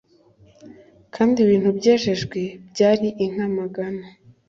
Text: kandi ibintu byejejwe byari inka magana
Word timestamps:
kandi 1.15 1.37
ibintu 1.45 1.69
byejejwe 1.77 2.39
byari 2.69 3.07
inka 3.23 3.45
magana 3.57 4.05